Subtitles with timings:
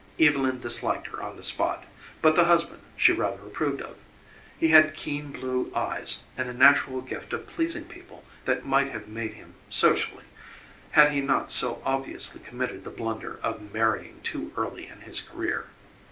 [0.19, 1.83] Evelyn disliked her on the spot,
[2.23, 3.97] but the husband she rather approved of.
[4.57, 9.07] He had keen blue eyes and a natural gift of pleasing people that might have
[9.07, 10.23] made him, socially,
[10.93, 15.67] had he not so obviously committed the blunder of marrying too early in his career.